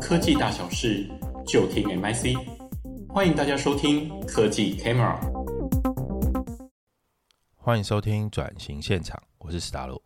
[0.00, 1.08] 科技大小事，
[1.46, 2.36] 就听 MIC。
[3.08, 5.16] 欢迎大家收听科技 Camera。
[7.54, 10.02] 欢迎收听转型现场，我是史达洛。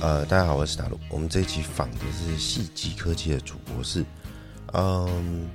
[0.00, 1.00] 呃，大家好，我是史达鲁。
[1.08, 4.04] 我们这一期访的是细基科技的主博士。
[4.74, 5.48] 嗯，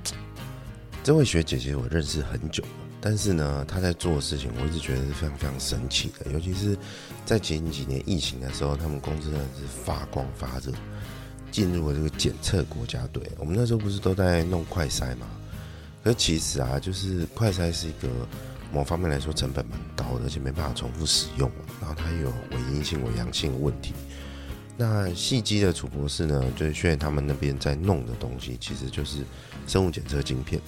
[1.04, 2.64] 这位学姐姐我认识很久。
[3.00, 6.32] 但是呢，他在做的事情，我一直觉得是非常非常神奇的。
[6.32, 6.76] 尤其是
[7.24, 10.72] 在前几年疫情的时候，他们公司真的是发光发热，
[11.52, 13.22] 进入了这个检测国家队。
[13.38, 15.28] 我们那时候不是都在弄快筛吗？
[16.02, 18.08] 可其实啊，就是快筛是一个
[18.72, 23.94] 某方面来说成本蛮高的，而且没办法重复使用，然后它有伪阴性、伪阳性的问题。
[24.76, 29.18] 那细基的楚博士呢，就是现在他们那边在弄的东西，其实就是
[29.66, 30.60] 生物检测晶片。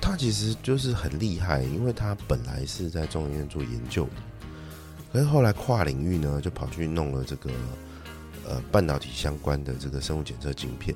[0.00, 4.12] 他其实就是很厉害，因为他本来是在中研院做研究的，
[5.12, 7.50] 可是后来跨领域呢，就跑去弄了这个
[8.48, 10.94] 呃半导体相关的这个生物检测晶片。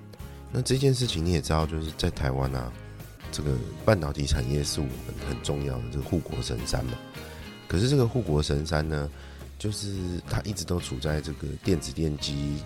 [0.53, 2.73] 那这件事情你也知道，就是在台湾啊，
[3.33, 4.95] 这个半导体产业是我们
[5.29, 6.93] 很重要的这个护国神山嘛。
[7.69, 9.11] 可是这个护国神山呢，
[9.59, 9.95] 就是
[10.29, 12.59] 它一直都处在这个电子电机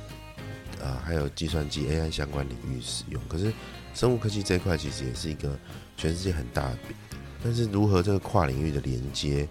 [0.82, 3.20] 啊、还有计算机 AI 相关领域使用。
[3.28, 3.50] 可是
[3.94, 5.58] 生物科技这一块其实也是一个。
[5.96, 6.96] 全世界很大的饼，
[7.40, 9.48] 但是如何这个跨领域的连接，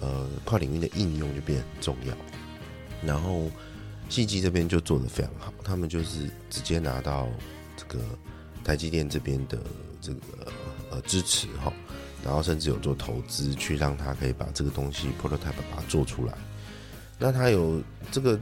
[0.00, 2.16] 呃，跨领域的应用就变得很重要。
[3.04, 3.48] 然后
[4.08, 7.28] 细基这边就做得非常好，他们就是直接拿到
[7.76, 8.02] 这个
[8.64, 9.56] 台积电这边的
[10.00, 10.20] 这个
[10.90, 11.72] 呃支持哈，
[12.24, 16.34] 然后甚至有做投资去让他可以把这个东西 prototype 把它做出来。
[17.16, 18.40] 那它有这个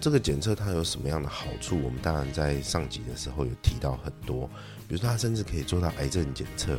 [0.00, 1.76] 这个检测它有什么样的好处？
[1.82, 4.48] 我们当然在上集的时候有提到很多。
[4.88, 6.78] 比如说，他甚至可以做到癌症检测，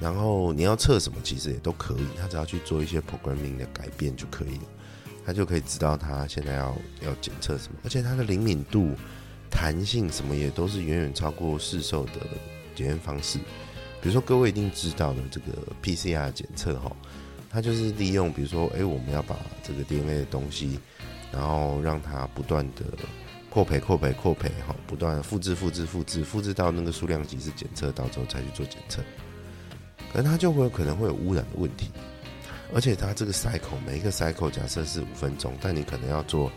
[0.00, 2.06] 然后你要测什么，其实也都可以。
[2.20, 4.64] 他只要去做一些 programming 的改变就可以了，
[5.24, 7.78] 他就可以知道他现在要要检测什么。
[7.84, 8.94] 而且它的灵敏度、
[9.50, 12.12] 弹性什么也都是远远超过市售的
[12.74, 13.38] 检验方式。
[14.02, 15.46] 比如说，各位一定知道的这个
[15.82, 16.90] PCR 检测哈，
[17.48, 20.80] 它就是利用比如说，哎，我们要把这个 DNA 的东西，
[21.30, 22.84] 然后让它不断的。
[23.50, 29.02] 扩培、扩培、扩培，哈，不断复制、复制、复制，复制到那个数量级是检测到之后才去做检测，
[30.12, 31.90] 可能它就会有可能会有污染的问题，
[32.72, 36.52] 而且它这个 cycle 每一个 cycle 假设是五分钟，但你可能要做，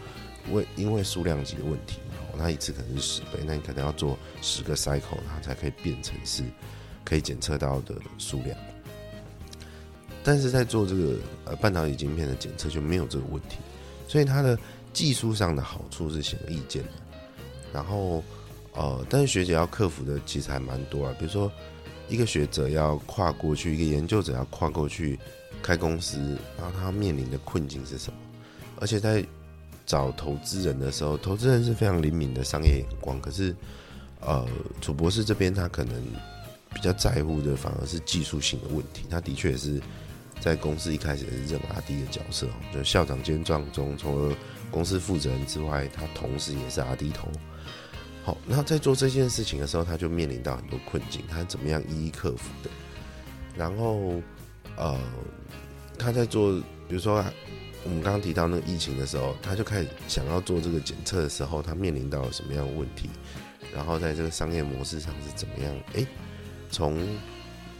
[0.52, 1.98] 为因为数量级的问题，
[2.38, 6.44] 那一次可能是十倍，那你可能要做十个 cycle，它才可以变成是
[7.04, 8.56] 可以检测到的数量。
[10.24, 11.16] 但是在做这个
[11.46, 13.58] 呃半导体晶片的检测就没有这个问题，
[14.08, 14.56] 所以它的。
[14.94, 16.90] 技术上的好处是显而易见的，
[17.74, 18.24] 然后
[18.74, 21.16] 呃，但是学姐要克服的其实还蛮多啊。
[21.18, 21.52] 比如说，
[22.08, 25.20] 一个学者要跨过去，一个研究者要跨过去
[25.62, 28.20] 开公司，然后他面临的困境是什么？
[28.80, 29.26] 而且在
[29.86, 33.20] 找投资人的时候，投资人是非常灵敏的商业眼光。
[33.20, 33.56] 可是，
[34.20, 34.48] 呃，
[34.80, 35.96] 楚博士这边他可能
[36.74, 39.06] 比较在乎的反而是技术性的问题。
[39.10, 39.82] 他的确也是
[40.40, 44.36] 在公司一开始也是任阿弟的角色，就校长兼撞钟，从而。
[44.74, 47.30] 公司负责人之外，他同时也是 R&D 头。
[48.24, 52.70] 好，那在做这件事情的时候，他就面临到很多困境，他怎么样一一克服的？
[53.56, 54.20] 然后，
[54.76, 55.00] 呃，
[56.00, 56.54] 他在做，
[56.88, 57.24] 比如说
[57.84, 63.10] 我们刚刚提到那个疫情的时候，他就开始想要做这个检测的时候，他面临到了什么样的问题？
[63.76, 65.76] 然后在这个商业模式上是怎么样？
[65.94, 66.08] 诶，
[66.72, 67.06] 从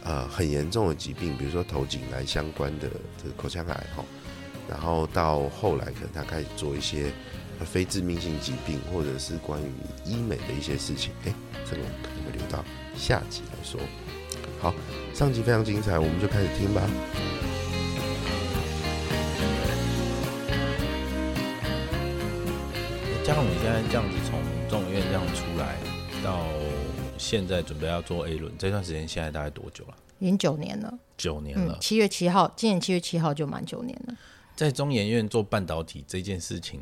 [0.02, 2.88] 呃很严重的疾病，比如说头颈癌相关的
[3.20, 4.04] 这个口腔癌，哈。
[4.68, 7.12] 然后到后来，可能他开始做一些
[7.64, 9.70] 非致命性疾病，或者是关于
[10.04, 11.12] 医美的一些事情。
[11.24, 11.32] 哎，
[11.64, 12.64] 这个我们可能会留到
[12.96, 13.80] 下集来说。
[14.60, 14.74] 好，
[15.12, 16.82] 上集非常精彩，我们就开始听吧。
[23.24, 24.38] 加上你现在这样子从
[24.68, 25.76] 中研院这样出来，
[26.22, 26.46] 到
[27.16, 29.94] 现在准备要做 A 轮，这段时间现在大概多久了？
[30.18, 30.98] 已经九年了。
[31.16, 31.78] 九年了。
[31.80, 34.14] 七月七号，今年七月七号就满九年了。
[34.56, 36.80] 在中研院做半导体这件事情，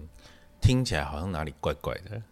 [0.61, 2.23] 听起来好像哪里怪怪的。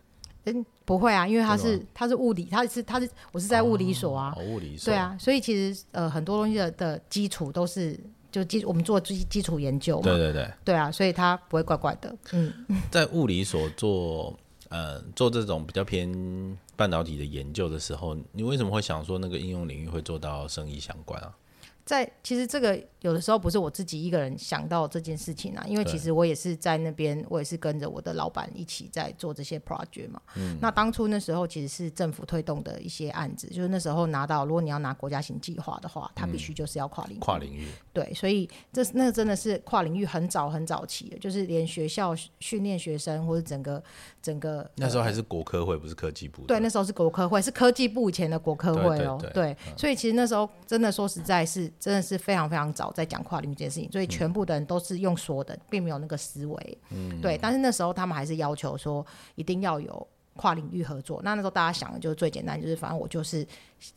[0.45, 7.99] 嗯，不会啊，因为它是它是物理，它是它是我是在物理所啊，哦、物理所对啊，所以其实呃很多东西的的基础都是
[8.33, 12.17] 就基我们做基基础研究嘛，对对对，对啊，所以它不会怪怪的。
[12.33, 12.53] 嗯，
[12.91, 14.35] 在物理所做
[14.71, 21.37] 呃做这种比较偏半导体的研究的时候，你为什么会想说那个应用领域会做到生意相关啊？
[21.85, 30.21] 在其实这个有的时候不是我自己一个人想到这件事情啊，因为其实我也是在那边，我也是跟着我的老板一起在做这些 project 嘛。
[30.37, 30.57] 嗯。
[30.61, 37.21] 那当初那时候其实是政府推动的一些案子，就是那时候拿到，如果你要拿国家型计划的话，它必须就是要跨领域。
[37.21, 37.67] 跨领域。
[37.93, 43.83] 对，所以这那真的是跨领域很早很早期的，就是连学校训练学生或者整个
[44.23, 46.43] 整个那时候还是国科会，不是科技部。
[46.43, 49.19] 对，那时候是国科会，是科技部以前的国科会哦。
[49.21, 51.70] 对，对，对，对，所以其实那时候真的说实在是。
[51.79, 56.79] 真的是非常非常早在讲跨领域这件事情，所以全部的人都是用说的，并没有那个思维。
[56.91, 57.39] 嗯，对。
[57.41, 61.21] 但是那时候他们还是要求说一定要有跨领域合作。
[61.23, 63.47] 那那时候大家想的就是最简单，就是反正我就是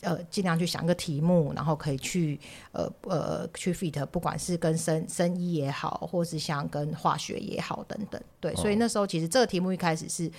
[0.01, 2.39] 呃尽量去想一个题目，然后可以去
[2.71, 8.21] 呃呃去 fit，不管是跟生生医也好，或是像跟化学也好等等。
[8.39, 10.29] 对，所以那时候其实这个题目一开始是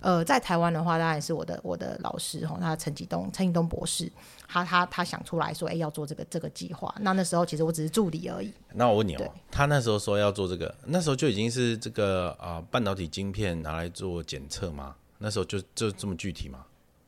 [0.00, 4.10] 呃在台湾的话，当然是我的我的老师哈，他陈启东陈启东博士。
[4.46, 6.94] 他他他想出来说，哎、欸，要做这个这个计划。
[7.00, 8.52] 那那时候其实我只是助理而已。
[8.72, 14.94] 那我问你哦，他那时候说要做这个，那时候就已经是这个啊、呃、半导体晶片拿来做检测吗？
[15.18, 16.66] 那时候就就这么具体吗？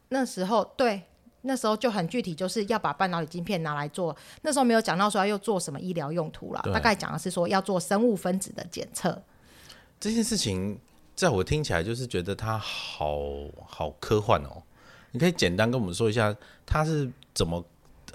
[0.09, 1.03] 那时候对，
[1.43, 4.17] 那时候就很具体，就是要把半导体晶片拿来做。
[4.43, 9.21] 那时候没有讲到说要做什么医疗用途啦，大概讲的是说要做生物分子的检测。
[9.99, 10.79] 这件事情
[11.15, 13.19] 在我听起来就是觉得它好
[13.67, 14.63] 好科幻哦。
[15.13, 16.35] 你可以简单跟我们说一下，
[16.67, 17.63] 它是怎么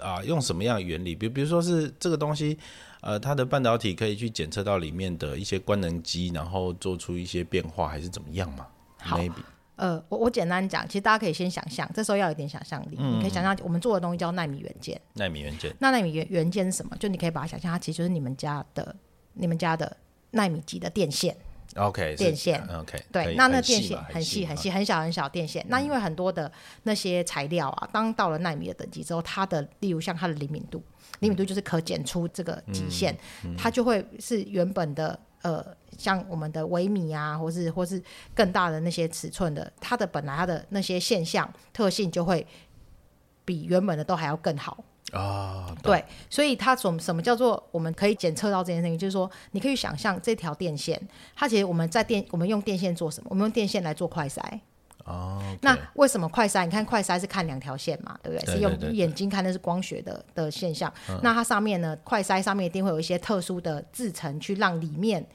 [0.00, 0.24] 啊、呃？
[0.26, 1.14] 用什么样的原理？
[1.14, 2.58] 比如，比如说是这个东西，
[3.00, 8.66] 呃，它的半导体可以去检测到里面的一些官能机，然后做出一些变化，还是怎么样嘛？
[8.98, 9.42] 好，maybe，
[9.76, 12.96] 呃，我我简单讲，其实大家可以先想象，这时候要有点想象力。
[12.98, 15.00] 嗯，你可以想象，我们做的东西叫纳米元件。
[15.14, 16.96] 纳米元件，那纳米元元件是什么？
[16.98, 18.94] 就你可以把它想象，它其实就是你们家的、
[19.34, 19.96] 你们家的
[20.32, 21.36] 纳米级的电线。
[21.76, 26.50] OK，电线，OK，对，那那电线很细很细很小很小电线，那因为很多的
[26.82, 30.82] 那些材料啊，当到了纳米的等级之后，它的例如像它的灵敏度，
[31.20, 33.16] 灵敏度就是可检出这个极限，
[33.56, 35.64] 它就会是原本的呃，
[35.96, 38.02] 像我们的微米啊，或是或是
[38.34, 42.46] 更大的那些尺寸的，它的本来它的那些现象特性就会
[43.44, 44.84] 比原本的都还要更好。
[45.12, 48.98] 啊，对，所以它什什么叫做我们可以检测到这件事情？
[48.98, 51.00] 就是说，你可以想象这条电线，
[51.36, 53.26] 它其实我们在电，我们用电线做什么？
[53.30, 54.40] 我们用电线来做快筛。
[55.04, 56.64] 哦、okay，那为什么快筛？
[56.64, 58.54] 你看快筛是看两条线嘛，对不对？
[58.54, 60.92] 是用眼睛看的是光学的的现象。
[61.10, 65.26] 嗯、那它上面呢，快筛上面一定会有一些特殊的制成，去让里面。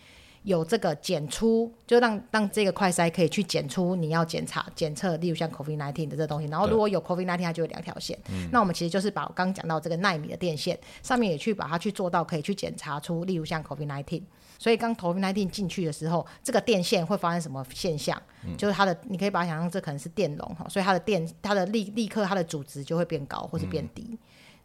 [0.47, 6.47] 有这个检出，就让让这个快筛可以去检出你要检查检测，例如像 COVID nineteen 的这东西。
[6.47, 8.17] 然后如果有 COVID nineteen，它就有两条线。
[8.49, 14.23] 那我们其实就是把我刚刚讲到这个奈米的电线上面也去把它去做到可以去检查出，例如像 COVID nineteen。
[14.57, 18.19] 所以刚 COVID nineteen 进去的时候，这个电线会发生什么现象？
[18.57, 24.17] 就是它的，你可以把它想象这可能是电容哈，所以它的电它的立立刻它的阻值就会变高或是变低。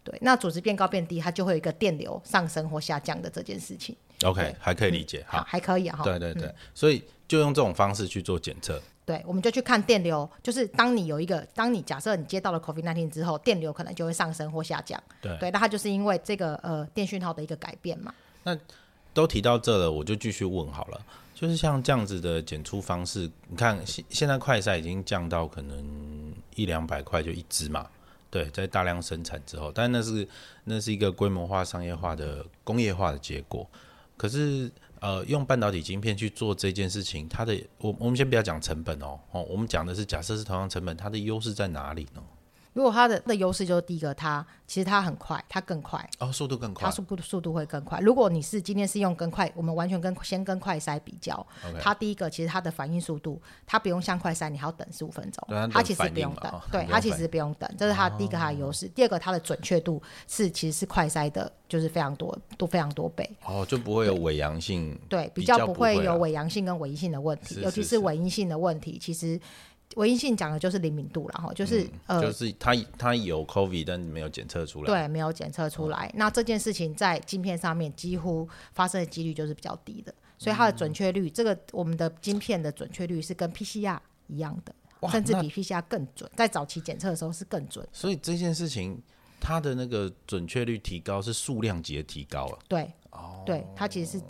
[0.04, 3.96] 对，那组织变高变低，它就会有一个电流上升或下降的这件事情。
[4.24, 6.02] OK，还可以理解，嗯、好，还可以哈。
[6.04, 8.80] 对对对、嗯，所以就用这种方式去做检测。
[9.04, 15.00] 对，我们就去看电流，就是当你有一个，当你假设你接到了 COVID-19 之后，电流可能就会上升或下降。
[15.20, 18.14] 对，对，那它就是因为这个呃电讯号的一个改变嘛。
[18.44, 18.56] 那
[19.12, 21.00] 都提到这了，我就继续问好了，
[21.34, 27.88] 就是像这样子的检出方式，你看现现在快筛已经降到可能一两百块就一支嘛。
[28.32, 30.26] 对，在大量生产之后，但那是
[30.64, 33.68] 那是一个规模化、商业化的工业化的结果。
[34.16, 42.22] 可是，呃，用半导体晶片去做这件事情，它的我我们先不要讲成本哦，哦，我们讲的是假设是同样成本，它的优势在哪里呢？
[42.72, 47.98] 如果它的的优势就是第一个，它其实它很快，它更快哦，速度更快，它速度速度会更快。
[48.00, 51.46] 如果你是今天是用跟快，我们完全跟先跟快筛比较.
[51.80, 58.86] 它第一个其实它的反应速度，它不用像快筛，你还要等十五分钟，它其实不用等，对，它其实不用等，这是它第一个它的优势。
[58.86, 58.90] 哦。
[58.94, 69.38] 第二个它的准确度是其实是快筛的，就是非常多都非常多倍哦，就不会有伪阳性对，对，比较不会有伪阳性跟伪阴性的问题，尤其是伪阴性的问题，其实。
[69.96, 76.12] 唯一性讲的就是灵敏度了哈，就是、嗯、呃，就是它它有 COVID，但没有检测出来，对，没有检测出来、嗯。
[76.16, 84.74] 那这件事情在晶片上面几乎发生的几率就是比较低的，所以它的准确率、嗯，这个我们的晶片的准确率是跟 PCR 一样的，
[85.10, 87.86] 甚至比 PCR 更准，在早期检测的时候是更准。
[87.92, 89.00] 所以这件事情
[89.40, 94.24] 它的那个准确率提高是数量级的提高了，对，哦，对，它其实是。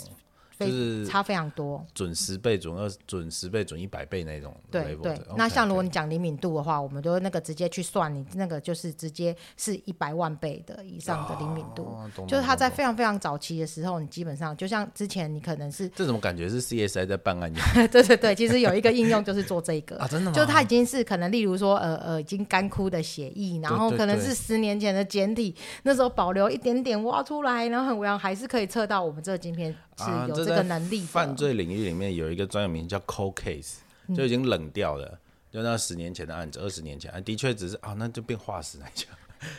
[0.66, 4.54] 就是差非常多，准十倍、准二、准十倍、准一百倍那种。
[4.70, 5.20] 对对。
[5.36, 17.66] 那像如果你讲灵敏度的话，我们都那个直接去算，你那个就是直接是一百万倍的以上的灵敏度，哦、就是它在非常非常早期的时候，你基本上就像之前你可能是这种感觉是 CSI 在办案一样。
[17.88, 20.34] 对对对，其实有一个应用就是做这个啊，真的吗？
[20.34, 31.04] 就它已经是可能，例如说呃呃，已经干枯的血液，然后可能是十年前的简体，那时候保留一点点挖出来，然后很微量，还是可以测到我们这个晶片是有这个能力的。
[31.04, 33.76] 啊、犯罪领域里面有一个专有名叫 cold case，
[34.14, 35.18] 就已经冷掉了，嗯、
[35.52, 39.08] 就那十年前的案子，二十年前，啊、的确只是啊，那就变化石来讲。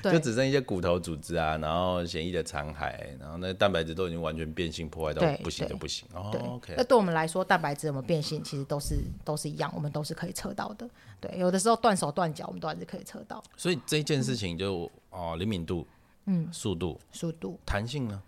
[0.01, 6.07] 就只剩一些骨头组织啊，然后嫌疑的残骸，然后那蛋白质都已经完全变性，破坏到不行就不行。
[6.13, 6.73] 哦，OK。
[6.77, 10.89] 那对我们来说，蛋白质有没有变性，其实都是都是一样，我们都是可以测到的。
[11.19, 13.43] 对，有的时候断手断脚，我们都还是可以测到。
[13.57, 15.85] 所以这件事情就、嗯、哦，灵敏度，
[16.27, 18.23] 嗯，速度，速度，弹性呢？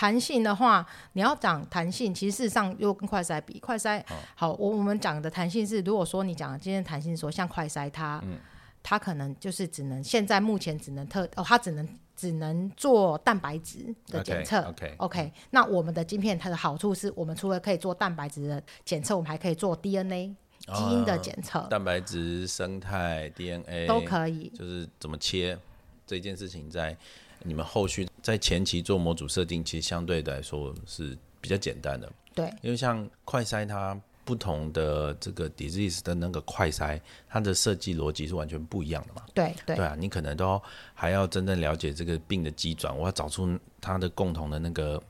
[0.00, 8.18] 弹性的话，你要讲弹性，其实事实上又跟快筛比，快筛、哦、好，我我们讲的弹性是，如果说你讲的今天弹性说像快筛它。
[8.24, 8.38] 嗯
[8.82, 14.56] 它可能就是只能现在目前只能特哦，它只能只能做蛋白质的检测。
[14.72, 20.34] Okay, OK，那我们的晶片它的好处是我们除了可以做蛋白质的检测，我们还可以做 DNA
[20.74, 21.58] 基因的检测。
[21.58, 24.48] 哦，蛋白质、生态、DNA 都可以。
[24.58, 25.58] 就是怎么切
[26.06, 26.96] 这件事情，在
[27.42, 32.10] 你们后续在前期做模组设定，其实相对来说是比较简单的。
[32.34, 34.00] 对，因为像快筛它。
[34.22, 39.22] 不同的这个 disease 的那个快筛，它的设计逻辑是完全不一样的嘛？
[39.34, 40.60] 对对对啊，你可能都
[40.94, 45.02] 还要真正了解这个病的机转，我要找出它的共同的那个。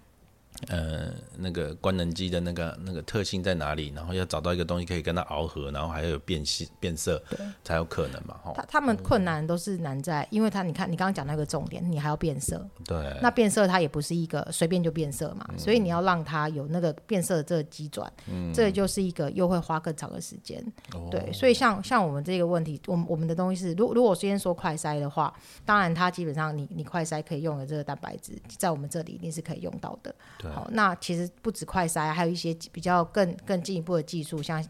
[0.68, 3.92] 呃，那个官能基的那个那个特性在哪里？
[3.94, 8.38] 然后要找到一个东西可以跟它螯合，然后还要有变细变色，对，才有可能嘛。
[8.42, 20.62] 哈，他他们困难都是难在，因为他你看你刚刚讲那个重点，你还要变色，对，那变色它也不是一个随便就变色嘛，嗯、所以你要让它有那个变色的这个机转，嗯，这就是一个又会花更长的时间，
[20.92, 25.32] 哦、对，所以像像我们这个问题，我们我们的东西是，如如果先说快筛的话，
[25.64, 30.14] 当然它基本上你你快筛可以用的这个蛋白质，在我们这里一定是可以用到的，
[30.50, 30.54] 对。
[30.54, 34.62] 好，那其实不止快筛，还有一些比较更更进一步的技术，像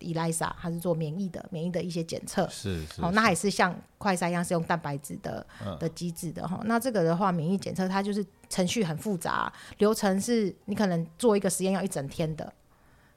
[0.00, 2.46] ELISA，它是做免疫的免疫的一些检测。
[2.48, 3.00] 是是。
[3.00, 5.46] 好，那还是像快筛一样是用蛋白质的
[5.80, 6.60] 的机制的哈。
[6.64, 12.52] 那这个的话，免疫检测它就是程序很复杂，流程是你可能做一个实验要一整天的。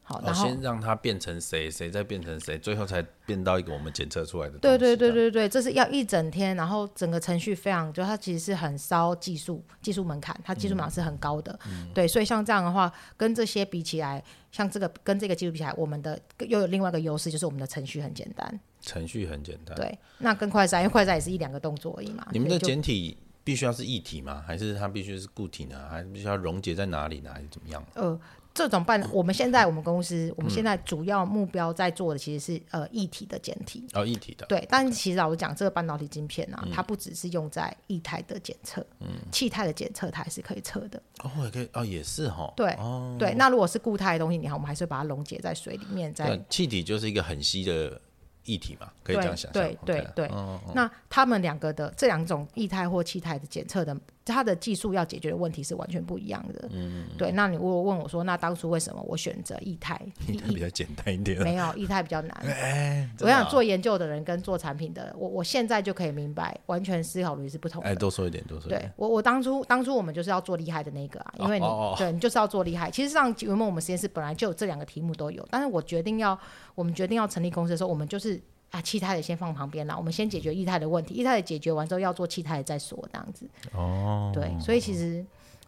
[0.09, 4.57] 好，然后先让它变成谁，谁再变成谁，最后才变到一个我们检测出来的。
[4.57, 11.59] 对对对对对，这是要一整天，然后整个程序非常，就它其实是很烧技术技术门槛，它技术门槛是很高的。
[11.67, 18.59] 嗯、对，所以像这样的话，跟这些比起来，像这个跟这个技术比起来，我们的又有另外一个优势，就是我们的程序很简单。
[18.81, 19.75] 程序很简单。
[19.75, 22.25] 对，那跟快筛，因为快筛也是一两个动作而已嘛。
[22.31, 24.43] 你们的简体必须要是液体吗？
[24.47, 25.87] 还是它必须是固体呢？
[25.87, 27.29] 还是必须要溶解在哪里呢？
[27.31, 27.85] 还是怎么样？
[27.93, 28.19] 呃。
[28.53, 33.87] 这种办，我们现在我们公司，嗯、我们现在主要目标在做的其实是呃液体的检体。
[33.93, 34.45] 哦，液体的。
[34.47, 34.67] 对。
[34.69, 41.01] 但其实老实讲，这个半导体晶片啊，嗯、它不只是用在液态的检测，嗯，气态的检测它还是可以测的。
[41.23, 43.33] 哦，也可以哦，也是哈，对哦，对。
[43.35, 48.01] 那如果是固态的东西，你看我们还是把它溶解在水里面，在气体就是一个很稀的
[48.45, 50.27] 液体嘛，可以这样想象，对对对。
[50.27, 53.95] 哦、那他们两个的这两种液态或气态的检测的。
[54.31, 56.69] 它的技术要解决的问题是完全不一样的。
[56.71, 57.31] 嗯，对。
[57.31, 59.99] 那你如果问我说，那当初为什么我选择液态？
[60.27, 61.41] 液态比较简单一点。
[61.41, 62.31] 没有，液态比较难。
[62.45, 67.87] 欸哦、我想做研究的人跟做产品的，我我现在就可以明白，完全思考逻辑是不同的。
[67.87, 68.81] 哎、欸，多说一点，多说一点。
[68.81, 72.91] 对我，我当初当初我们就是要做厉害的那个啊，因为你哦哦哦对你就是要做厉害。
[72.91, 76.37] 其实上原本我们实验室本来就有这两个题目都有，但是我决定要
[76.75, 78.39] 我们决定要成立公司的时候，我们就是。
[78.71, 81.15] 啊，气态的先放旁边啦，我们先解决液态的问题。
[81.15, 83.49] 液态的解决完之后，要做气态的再说，这样子。
[83.73, 84.31] 哦。
[84.33, 85.25] 对，所以其实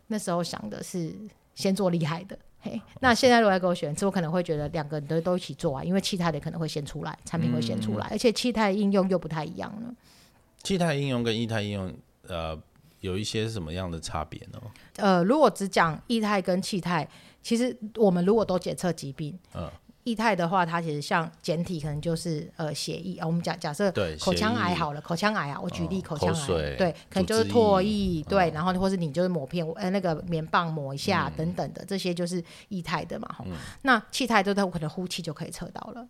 [0.08, 1.12] 那时候想的是
[1.55, 2.38] 先做厉害的。
[2.60, 9.91] 嘿，那现在如果来给我选，这我可能会觉得两个人都都一起做啊，因为气态的可能会先出来，产品会先出来，嗯、而且气态应用又不太一样了。
[10.62, 11.91] 气态应用跟液态应用，
[12.27, 12.55] 呃，
[13.00, 14.62] 有一些什么样的差别呢？
[14.98, 17.08] 呃，如果只讲液态跟气态，
[17.41, 19.67] 其实我们如果都检测疾病，嗯。
[20.05, 23.27] 液态的话，它其实像简体，可能就是呃血液啊。
[23.27, 33.29] 我们假假设口腔癌好了，口腔癌啊，我举例口腔癌，对，可能就是唾液，对，然后或是你就是抹片，呃那个棉棒抹一下等等的，这些就是液态的嘛。
[33.84, 36.08] 那气态就它可能呼气就可以测到了，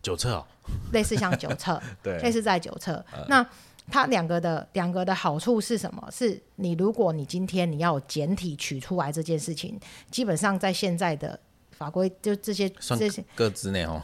[0.00, 0.46] 九测哦，
[0.92, 3.04] 类似像九测， 对，类似在九测。
[3.28, 3.46] 那
[3.90, 6.08] 它两个的两个的好处是什么？
[6.10, 9.78] 是你如果你今天你要有检体取出来这件事情，
[10.10, 11.38] 基本上在现在的。
[11.78, 14.02] 法规就这些，这些各自内哦，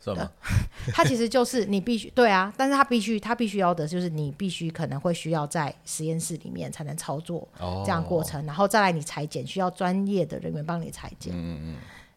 [0.00, 0.30] 算吗？
[0.92, 7.46] 它其实就是你必须对啊，但是它必须它必须要的就是你必须可能会需要在实验室里面才能操作
[7.84, 11.32] 这样过程，哦、然后再来你裁剪需要专业的人员帮你裁剪。
[11.34, 11.76] 嗯嗯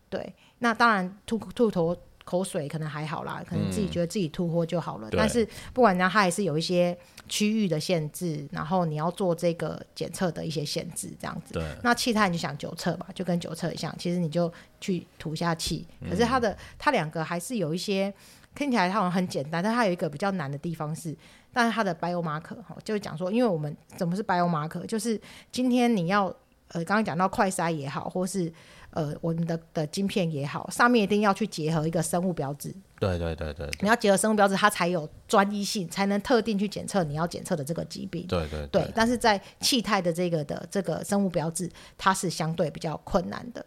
[0.10, 1.96] 对，那当然兔兔头。
[2.26, 5.08] 口水可能还好啦，可能自己觉得自己突破就好了。
[5.10, 6.98] 嗯、但是不管怎样，它还是有一些
[7.30, 11.64] 区域的限制，然后你要做这个检测的一些限制，这样子。
[11.84, 14.52] 那气态你就想九测吧，就跟九测一样，其实你就
[14.82, 15.88] 去吐下气。
[16.10, 18.12] 可是它的、嗯、它两个还是有一些
[18.56, 21.16] 听起来它好像很简单，但它有一个比较难的地方是，
[21.54, 26.26] 但是它的 biomarker 哈，就是讲说，因为我们怎么是 biomarker，就是今天你要
[26.70, 28.52] 呃刚刚讲到快筛也好，或是。
[28.96, 32.74] 呃，我们的的晶片也好，上面一定要去结合一个生物标志。
[32.98, 38.26] 对对对对，你要结合生物标志，它才有专一性，才能特定去检测你要检测的这个疾病。
[38.26, 38.92] 对对对，对。
[38.96, 43.66] 但是在气态的这个的这个生物标志，它是相对比较困难的，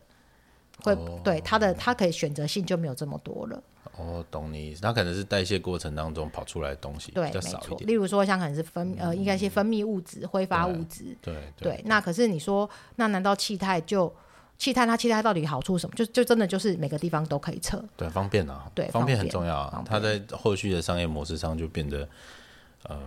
[0.83, 3.63] 会、哦、对它的它可以选择性就没有这么多了。
[3.99, 4.81] 哦，懂你意思。
[4.81, 7.87] 它可能是代谢过程当中跑出来的东西，对，比较少一点。
[7.87, 11.15] 例如说，像可能是分呃，应该一些分泌物质、挥发物质。
[11.21, 11.83] 对对，对。
[11.85, 14.11] 那可是你说，那难道气态就？
[14.59, 15.95] 气态它气态到底好处什么？
[15.95, 19.85] 就就真的就是每个地方都可以测，对，方便啊，对，方便很重要啊。
[19.87, 22.09] 它在后续的商业模式上就变得，
[22.83, 23.01] 呃，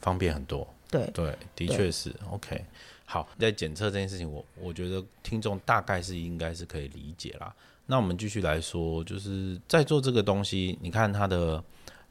[0.00, 0.68] 方便很多。
[0.90, 2.62] 对对，的确是 OK。
[3.06, 7.54] 好，在检测这件事情，我我觉得听众大概是应该是可以理解啦。
[7.86, 11.62] 那我们继续来说，就是在做这个东西，你看它的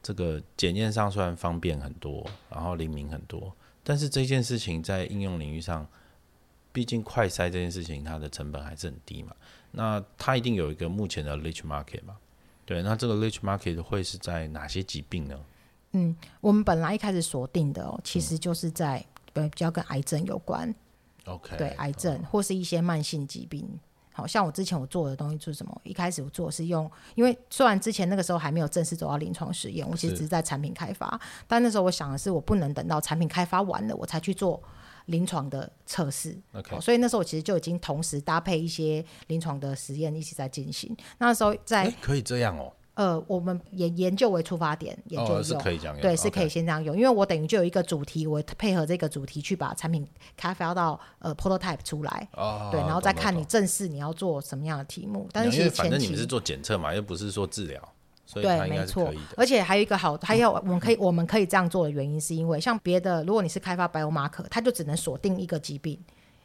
[0.02, 3.54] 这个检验上虽然方便很多，然后灵敏很多，
[3.84, 5.86] 但是这件事情在应用领域上。
[6.76, 9.34] 毕竟快筛这件事情，它的成本还是很低嘛。
[9.70, 12.18] 那它一定有一个目前的 niche market 嘛？
[12.66, 15.40] 对，那这个 niche market 会是在哪些疾病呢？
[15.92, 19.02] 嗯，我们本来一开始锁定的哦，其实就是在
[19.32, 20.74] 比较跟癌症有关。
[21.24, 23.66] OK，对，癌症或是一些慢性疾病。
[24.12, 25.80] 好像我之前我做的东西就是什么？
[25.82, 34.62] 一开始我做的是用，因为虽然之前那个时候还没有正式走到临床实验，我其实只是在产品开发，但那时候我想的是，我不能等到产品开发完了我才去做。
[35.06, 36.80] 临床的测试，okay.
[36.80, 40.96] 所以那时候我其实就已经同时搭配一些临床的实验一起在进行。
[41.18, 55.28] 那时候在、欸、可以这样哦，呃，我们研研究为出发点，研究是可以这样用，对，是可以先这样用因为我等于就有一个主题，我配合这个主题去把产品开发到呃 prototype 出来，哦，对，然后再看你正式你要做什么样的题目。
[55.32, 57.92] 但是其实反正你们是做检测嘛，又不是说治疗。
[58.34, 65.98] 对，没错，而且还有一个好，还有我们可以、嗯、我们可以这样做的原因，是因为像别的，如果你是开发 biomarker，它就只能锁定一个疾病，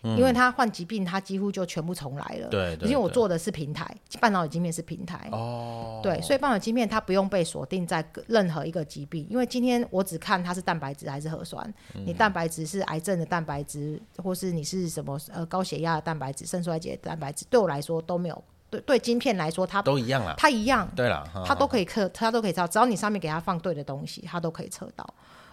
[0.04, 2.48] 嗯、因为它患疾病，它几乎就全部重来了。
[2.50, 3.86] 对，因为我做的是平台，
[4.20, 5.28] 半导体晶片是平台。
[5.32, 6.00] 哦。
[6.04, 18.44] 对，所以半导体晶片它不用被锁定在任何一个疾病，因为今天我只看它是蛋白质还是核酸，嗯、你蛋白质是癌症的蛋白质，或是你是什么呃高血压的蛋白质、肾衰竭的蛋白质，对我来说都没有。
[18.72, 25.06] 对对，晶片来说，它都一样了，它一样，对了，它都可以测，它都可以测，只要你上面给它放对的东西，它都可以测到。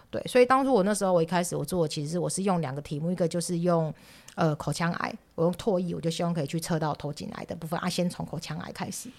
[0.09, 3.93] 对，所以当初我那时候我一开始我做，其实我是用两个题目，一个就是用
[4.35, 9.09] 呃口腔癌，我用唾液，我就希望可以去测到头颈癌的部分啊，先从口腔癌开始。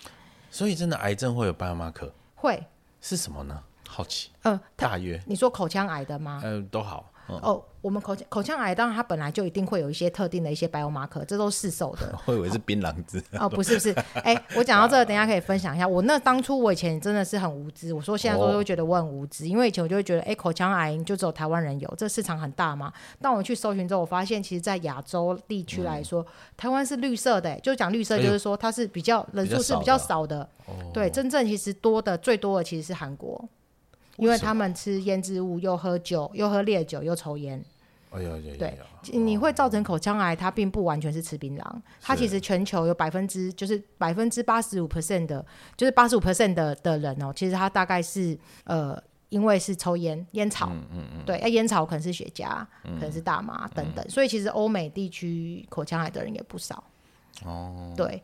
[0.51, 2.11] 所以真的癌症会有 biomarker？
[2.35, 2.65] 会
[3.03, 3.63] 是什么呢？
[3.87, 4.31] 好奇。
[4.43, 6.41] 呃，大约你说口腔癌的吗？
[6.43, 7.10] 嗯、呃，都好。
[7.43, 12.19] 哦，我们口腔口腔癌，当然它本来就一定会有一些特定的一些 biomarker，这都是市售的。
[12.27, 13.23] 我以为是槟榔汁。
[13.39, 15.87] 哦，不是不是，哎、欸， 我讲到这个，等一下可以分享一下。
[15.87, 22.93] 我那当初我以前真的是很无知，我说现在都会觉得我很无知，哦、因为以前我就会觉得，哎、欸，口腔癌就只有台湾人有，这市场很大嘛。
[23.21, 30.39] 当我去搜寻之后，我发现其实，在亚洲地区来说，嗯、台湾是绿色的，就讲绿色，就是说它是比较、哎、人数是比较少的。
[30.41, 30.49] 少的
[30.93, 33.43] 对，真正其实多的最多的其实是韩国，
[34.21, 37.65] 因为他们吃腌制物，又喝酒，又喝烈酒，又抽烟。
[38.11, 38.55] 哎呀呀！
[38.59, 38.77] 对，
[39.13, 41.65] 你会造成口腔癌，它并不完全是吃槟榔，
[42.01, 56.83] 它其实全球有百分之就是百分之八十五 percent 的，就是八十五 percent 的的人哦，其实他大概是呃，因为是抽烟烟草，嗯嗯嗯，对，那烟草可能是雪茄，可能是大麻等等，所以其实欧美地区口腔癌的人也不少。
[57.45, 58.21] 哦，对，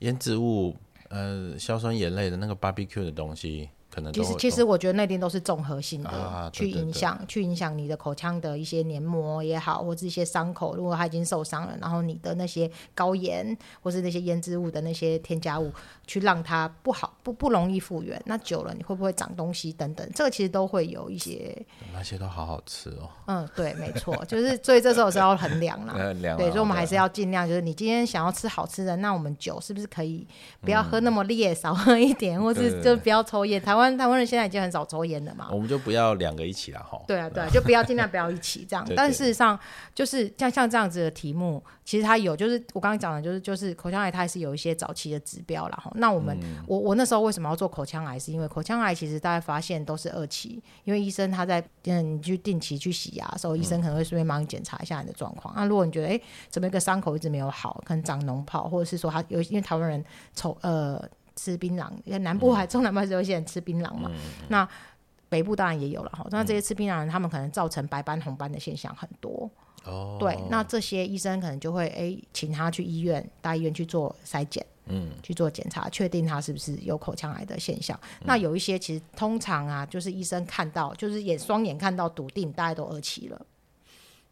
[0.00, 0.76] 腌制物，
[1.08, 3.70] 呃，硝酸盐类的那个 barbecue 的东西。
[3.90, 15.72] 可能其实，其实我觉得那边都是综合性的，去影响，去影响你的口腔的一些黏膜也好，或者一些伤口，如果它已经受伤了，然后你的那些高盐或是那些腌制物的那些添加物，
[16.06, 21.60] 去让它不好不不容易复原，那久了你会不会长东西等等，这个其实都会有一些。
[21.92, 23.10] 那些都好好吃哦。
[23.26, 25.94] 嗯，对，没错，就是所以这时候是要衡量啦。
[26.22, 30.24] 量对，所以我们还是要尽量，就是你今天想要吃好吃的，那我们酒是不是可以
[30.60, 33.79] 不要喝那么烈，少喝一点，或是就不要抽烟，台湾。
[33.80, 35.48] 湾台湾人现在已经很少抽烟了嘛。
[35.50, 37.02] 我们就不要两个一起了哈。
[37.08, 38.84] 对啊，对啊，就不要尽量不要一起这样。
[38.84, 39.58] 对对对，但事实上，
[39.94, 45.90] 就是像像这样子的题目，其实它有，就是我刚刚讲的，就是就是口腔癌，它还是有一些早期的指标了哈。
[45.96, 48.18] 那我们、嗯、我我那时候为什么要做口腔癌？
[48.18, 55.54] 是因为口腔癌其实大家发现都是二期，因为医生他在嗯你去定期去洗牙的时候，医生可能会顺便帮你检查一下你的状况。
[55.56, 61.02] 那、嗯啊、如果你觉得哎怎么一个伤口一直没有好，可能长脓泡，或者是说他有因为台湾人抽呃。
[61.40, 64.10] 吃槟榔，因为南部还、嗯、中南部还是有些人吃槟榔嘛。
[64.12, 64.68] 嗯、那
[65.30, 66.26] 北部当然也有了哈。
[66.30, 69.50] 那这些吃槟榔人，他们可能造成白斑、红斑的现象很多。
[69.84, 77.98] 哦，对，那这些医生可能就会哎、欸，请他去医院，大医院去做筛检，嗯，去做检查，确定他是不是有口腔癌的现象。
[78.02, 83.40] 嗯、那有一些其实通常啊，就是医生看到，就是眼双眼看到笃定，大概都二期了。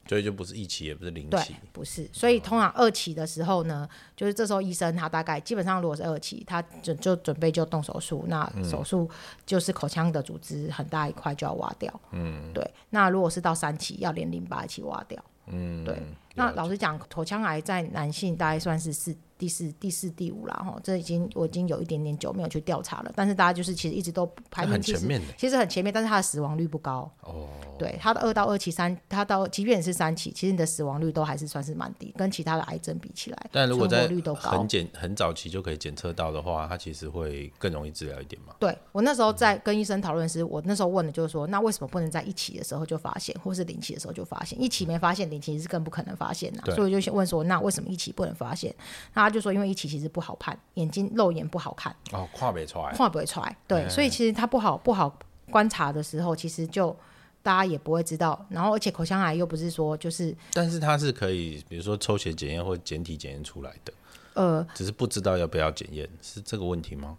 [0.09, 2.09] 所以就不是一期，也不是零期，对，不是。
[2.13, 8.25] 所以通常二期的时候呢，就是这时候医生他大概基本上如果是二期，他准就准备就动手术。
[8.29, 9.09] 那手术
[9.45, 12.01] 就是口腔的组织很大一块就要挖掉。
[12.13, 12.69] 嗯，对。
[12.91, 15.23] 那如果是到三期，要连淋巴一起挖掉。
[15.47, 16.03] 嗯，对。
[16.35, 19.15] 那老实讲，口腔癌在男性大概算是四。
[19.39, 27.11] 第四、第四、第五啦，哈，这已经我已经有一点点久没有去调查了，但是大家就是其实一直都排名其实很前面，其实很前面，但是它的死亡率不高。
[27.21, 27.49] 哦，
[27.79, 38.55] 对，它的二到二期三，它到即便是三期，其实你的死亡率都还是算是蛮低，跟其他的癌症比起来，但如果在很检很早期就可以检测到的话，它其实会更容易治疗一点嘛。
[38.59, 44.61] 对，我那时候在跟医生讨论时，我那时候问的就是说，那为什么不能在一期的时候就发现，或是零期的时候就发现？
[44.61, 48.75] 一期没发现，零期是更不可能发现的，所以我就先问说，那为什么一期不能发现？
[49.15, 50.09] 那他就说，因为一起其实。
[50.09, 55.19] 不好判，眼睛肉眼不好看哦，看不出来，看不出来，对，欸、所以其实他不好不好
[55.51, 56.97] 观察的时候，其实就
[57.43, 58.47] 大家也不会知道。
[58.49, 63.93] 然后，而且口腔癌又不是说就是，但是它是可以，比如说抽血检验或检体检验出来的，
[64.33, 67.19] 呃，只是不知道要不要检验，是这个问题吗？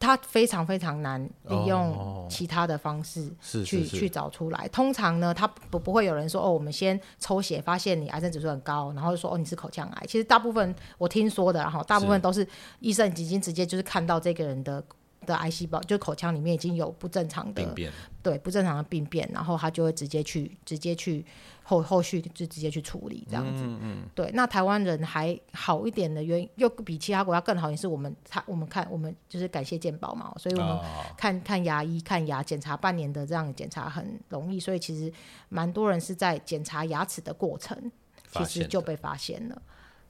[0.00, 3.30] 它非常非常难利用其他的方式
[3.64, 4.68] 去去找出来。
[4.68, 10.06] 通常呢，它不不会有人说哦，我们先抽血发现你癌症指数很高，然后就说哦，你是口腔癌。
[10.06, 12.46] 其实大部分我听说的，然后大部分都是
[12.80, 14.82] 医生已经直接就是看到这个人的。
[15.26, 21.24] 的癌细胞就口腔里面已经有不正常的病变，对不正常的病变，然后他就会直接去直接去
[21.62, 23.62] 后后续就直接去处理这样子。
[23.64, 24.08] 嗯嗯。
[24.14, 30.78] 对，那台湾人还好一点的原因，又比其他国家更好，也是我们他我们看我们就是感谢健保嘛，所以我们
[31.16, 35.12] 看、哦、看牙医看牙检查半年的这样的检查很容易，所以其实
[35.48, 37.90] 蛮多人是在检查牙齿的过程，
[38.32, 39.62] 其实就被发现了。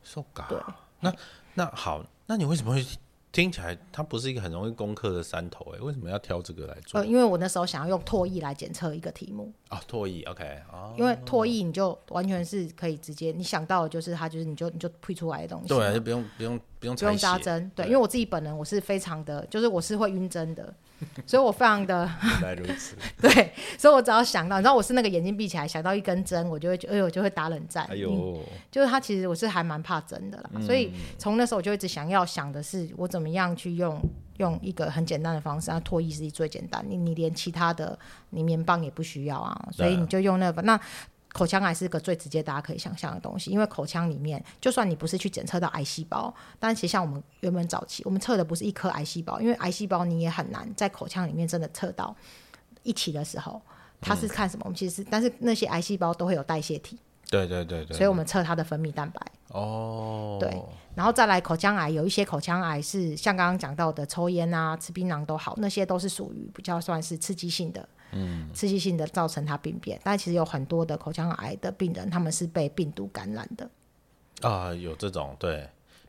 [0.04, 0.58] So 对，
[1.00, 1.12] 那
[1.54, 2.86] 那好，那你为什么会？
[3.38, 6.98] 听起来它不是一个很容易攻克的山头哎，为什么要挑这个来做？
[6.98, 9.52] 呃，因为我那时候想要用唾液来检测一个题目。
[9.68, 20.74] 啊，唾液，OK，哦，因为唾液你就完全是可以直接，你想到的就是它，就是你就你就配出来的东西，对，就不用不用不用不用扎针，对，因为我自己本人我是非常的，就是我是会晕针的。
[21.26, 27.86] 所以我非常的原来如此， 对，所以我只要想到，你知道我是那个眼睛闭起来想到一根针，我就会觉得，哎呦，我就会打冷战。
[27.90, 34.00] 哎呦、嗯，就是他其实我是还蛮怕针的啦，嗯、所以从那时候我就一直想要想的是，我怎么样去用
[34.38, 37.98] 用一个很简单的方式，那脱衣是最简单，你你连其他的
[38.30, 40.80] 你棉棒也不需要啊，所以你就用那个那。
[41.32, 52.16] 口腔癌是个最直接大家可以想象的东西，因为口腔里面，就算你不是去检测到癌细胞，但其实像我们原本早期，我们测的不是一颗癌细胞，因为癌细胞你也很难在口腔里面真的测到。
[52.84, 53.60] 一起的时候，
[54.00, 54.62] 它是看什么？
[54.64, 56.98] 我们其实是，但是那些癌细胞都会有代谢体。
[57.28, 57.94] 对对对对。
[57.94, 59.20] 所以我们测它的分泌蛋白。
[59.48, 60.38] 哦。
[60.40, 60.48] 对，
[60.94, 67.86] 然后再来口腔癌，有一些口腔癌是像刚刚讲到的，抽烟啊、吃槟榔都好，那些都是属于比较算是刺激性的。
[68.12, 73.70] 嗯，刺激性的造成它病变，但其实有很多的口腔癌的病人，他们是被病毒感染的。
[74.40, 75.68] 啊，有这种对。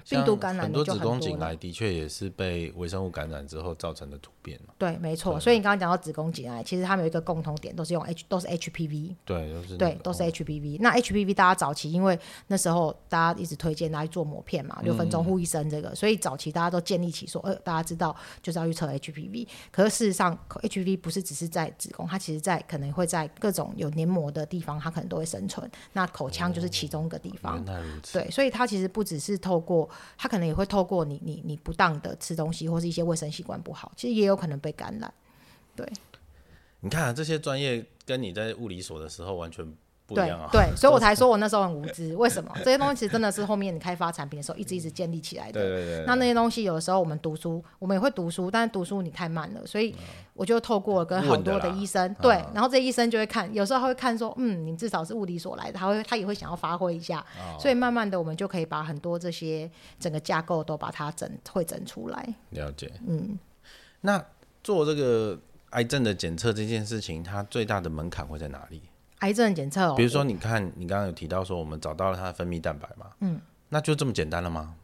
[0.09, 4.59] 病毒感染很多子宫颈癌的确也是被微生物感染之后造成的突变。
[4.77, 5.39] 对，没错。
[5.39, 9.15] 所以你刚刚讲到子宫颈癌，其实它们有一个共同点，都是用 H，都是 HPV。
[9.25, 10.77] 对，都是对，都是 HPV。
[10.79, 19.47] 那 HPV 大家早期因为那时候大家一直推荐大家去做膜片嘛，六分钟护一生这个，所以早期大家都建立起说，呃，大家知道就是要去测 HPV。
[19.71, 25.69] 可是事实上，HPV 不是只是在子宫，它其实在可能会在各种有黏膜的地方，它可能都会生存。
[25.93, 27.63] 那口腔就是其中一个地方。
[28.11, 29.87] 对，所以它其实不只是透过，
[30.17, 30.83] 他可能也会透。
[30.89, 35.13] 过你你你不当的吃东西，或是一些卫生习惯不好，其实也有可能被感染。
[35.75, 35.87] 对，
[36.79, 39.71] 你看、这些专业跟你在物理所的时候完全
[40.09, 40.49] 不一样啊。
[40.51, 42.15] 对，对，所以我 才说我那时候很无知。
[42.15, 42.51] 为什么？
[42.57, 45.61] 这些东西其实真的是后面你开发产品的时候一直一直建立起来的。
[45.61, 46.05] 对对对。
[46.05, 49.95] 那那些东西有的时候我们读书，我们也会读书，但是读书你太慢了，所以
[50.33, 57.25] 我就透过跟很多的医生，对，然后这医生就会看，有时候他会看说，嗯，你至少是物理所来的，他会他也会想要发挥一下，
[57.59, 59.69] 所以慢慢的我们就可以把很多这些
[59.99, 62.27] 整个架构都把它整会整出来。
[62.51, 62.91] 了解。
[63.07, 63.37] 嗯，
[64.01, 64.23] 那
[64.63, 65.37] 做这个
[65.71, 68.81] 癌症的检测这件事情，它最大的门槛会在哪里？
[69.19, 74.75] 癌症检测哦，比如说，你看你刚刚有提到说，我们找到了它的分泌蛋白嘛，嗯，那就这么简单了吗？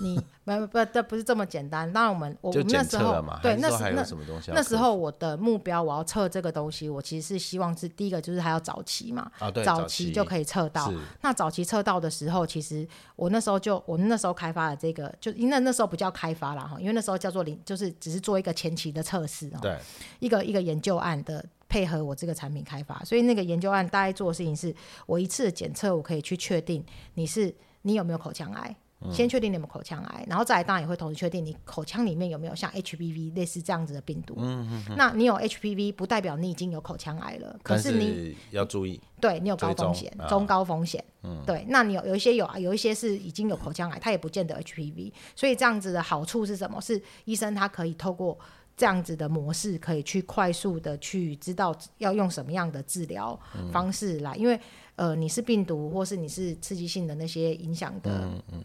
[0.00, 1.92] 你不不，这不是这么简单。
[1.92, 10.90] 那，我们我们那时候对那时那那时候我的目标，我要测这个东西，我其实是希望是第一个就是还要早期嘛，啊、对早期就可以测到。
[11.20, 19.78] 那早期测到的时候，其实我那时候就我们那时候开发的这个，就因为那时候不叫开发了哈，因为那时候叫做零，就是只是做一个前期的测试哦，对，
[20.18, 24.72] 一个一个研究案的配合我这个产品开发，所以那个研究案大概做的事情是，
[25.06, 26.84] 我一次的检测我可以去确定
[27.14, 28.76] 你是你有没有口腔癌。
[29.10, 34.34] 先确定你有没有口腔癌，然后再来当然也会同时确定你口腔里面有没有像 HPV 类似这样子的病毒。
[34.38, 34.96] 嗯嗯嗯。
[34.96, 41.04] 那你有 HPV 不代表你已经有口腔癌了，可是你是要注意，对你有高风险、中，中高风险。
[41.22, 41.42] 嗯。
[41.44, 45.12] 对，那你有有一些有有一些是已经有口腔癌，它也不见得 HPV。
[45.36, 46.80] 所以这样子的好处是什么？
[46.80, 48.38] 是医生他可以透过
[48.76, 53.38] 这样子的模式，可以去快速的去知道要用什么样的治疗
[53.72, 54.60] 方式来，嗯、因为
[54.96, 58.10] 呃你是病毒或是你是刺激性的那些影响的。
[58.10, 58.64] 嗯嗯。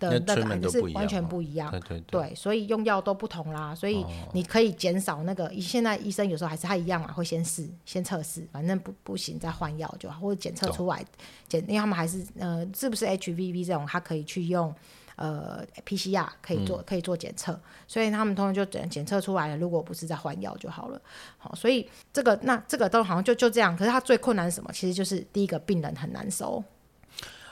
[0.00, 5.48] 的那个癌就是完全不一样，对对对，所以用药都不同啦，所以你可以减少那个。
[5.60, 11.04] 现在医生有时候还是他一样嘛，会先试，先测试，反正不不行再换药就好，或者检测出来
[11.46, 14.74] 检，因为他们还是呃是不是 HVV 这种，他可以去用
[15.16, 21.00] 呃 PCR 可以做可以做检测，所以他们通常就检检测出来了，如果不是再换药就好了。
[21.38, 24.70] 好，所以这个那这个都好像就就这样，可是他最困难是什么？
[24.72, 26.62] 其实就是第一个病人很难收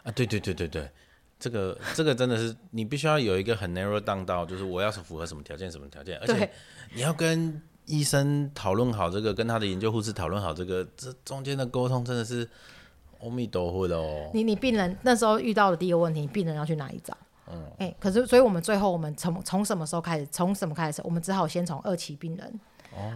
[0.02, 0.88] 啊，对对对对对。
[1.38, 6.50] 这个这个真的是你必须要有一个很 narrow down 到，就是我要是符合什么条件什么条件，而且
[6.94, 12.46] 你要跟医生讨论好这个，跟他的研究护士讨论好这个，这中间的沟通真的是
[13.20, 14.30] 阿弥陀佛的哦。
[14.34, 17.16] 你你病人那时候遇到的第一个问题，病人要去哪里找？
[17.52, 20.26] 嗯，哎、可是所以我们最后我们从从什么时候开始？
[20.26, 21.00] 从什么开始？
[21.04, 22.60] 我们只好先从二期病人。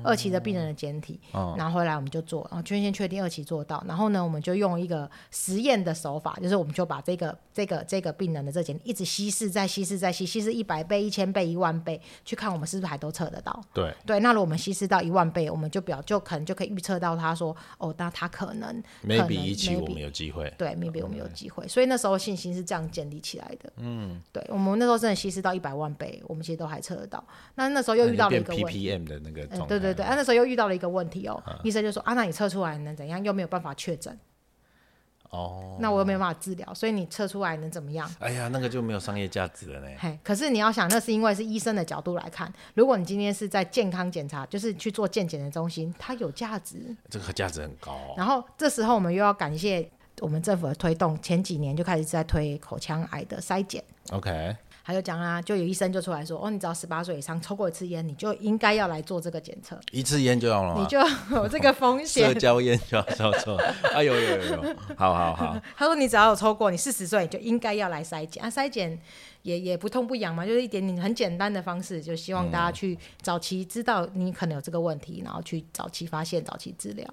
[0.03, 13.61] 二期的病人的简体，哦、然后回来我们就做，然后就先确定二期做到，然后呢，我们就用一个实验的手法，就是我们就把这个这个这个病人的这简体一直稀释，再稀释，再稀释，稀释一百倍、一千倍、一万倍，去看我们是不是还都测得到。
[13.73, 23.73] 对对，那如果我们稀释到一万倍，我们就表就可能就可以预测到他说，哦，那他可能 maybe 一期我们有机会，对，maybe 我们有机会，所以那时候信心是这样建立起来的。
[23.79, 27.23] 嗯，对，我们那时候真的稀释到一百万倍，我们其实都还测得到。
[27.55, 30.45] 那那时候又遇到了一个，ppm 的那个、嗯，对对对，啊，那时候又。
[30.45, 33.25] 遇到了一个问题哦，医生就说啊，那你测出来能怎样？
[33.25, 34.15] 又没有办法确诊
[35.31, 38.09] 哦，那我又没有办法治疗，所以你测出来能怎么样？
[38.21, 39.87] 哎呀，那个就没有商业价值了呢。
[39.99, 48.15] 嘿，可是你要想，那是因为是医生的角度来看，如果你今天是在健康检查，就是去做健检的中心，它有价值，这个价值很高哦。
[48.19, 53.83] 然后这时候我们又要感谢我们政府的推动，前几年就开始在推口腔癌的筛检。
[54.11, 54.55] OK。
[54.87, 59.81] 还有讲啊，就有医生就出来说，哦，你只要十八岁以上抽过一次烟，你就应该要来做这个检测。
[59.93, 60.79] 一次烟就要了？
[60.79, 60.99] 你就
[61.35, 62.29] 有这个风险。
[62.29, 63.57] 社交烟就要抽。
[63.95, 65.57] 哎呦呦呦呦，好好好。
[65.75, 69.01] 他说你只要有抽过，你四十岁就应该要来筛检啊，筛检
[69.41, 77.07] 也也不痛不痒嘛，就是一点点很简单的方式，就希望大家去早期知道你可能有这个问题，然后去早期发现、早期治疗。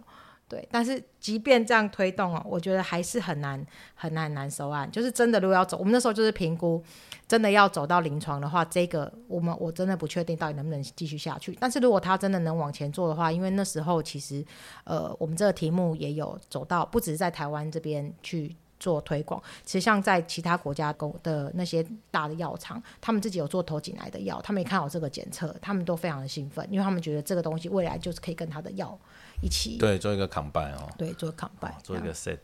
[0.52, 4.92] 对，但是即便这样推动哦，我觉得还是很难很难很难收案。
[4.92, 6.84] 就是真的，如果要走，我们那时候就是评估，
[7.26, 11.58] 真的要走到临床的话，这个我们我真的不确定到底能不能继续下去。
[11.58, 14.46] 但是如果他真的能往前做的话，因为那时候其实
[14.84, 20.92] 呃，我们这个题目也有走到，不只是在台湾这边去做推广，其实像在其他国家
[21.22, 29.00] 的那些大的药厂，他们自己有做头颈癌的药，他们也看好这个检测，他们都非常的兴奋，因为他们觉得这个东西未来就是可以跟他的药。
[29.44, 32.38] 一起对做一个 combine 哦，对做 combine 做一个 set，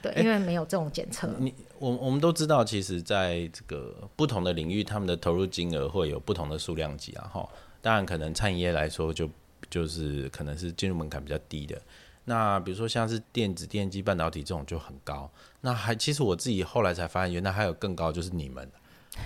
[0.00, 1.28] 对，因为没有这种检测。
[1.38, 7.30] 你我我们都知道，其实在这个不同的领域，他们的投入金额会有不同的数量级啊。
[7.32, 7.48] 哈，
[7.80, 9.28] 当然可能餐饮业来说就
[9.68, 11.80] 就是可能是进入门槛比较低的。
[12.26, 15.28] 那比如说像是电子、电机、半导体这种就很高。
[15.64, 18.70] 那还其实我自己后来才发现，原来还有更高，就是你们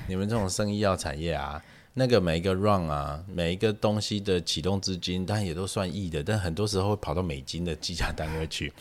[0.06, 1.60] 你们这种生医药产业啊。
[1.94, 8.72] 那个每一个 run 啊，每一个东西的启动资金，当然也都算亿的，但很多时候会跑到美金的计价单位去。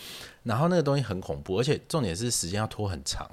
[0.43, 3.27] 然后那个东西很恐怖，而且重点是时间要拖很长，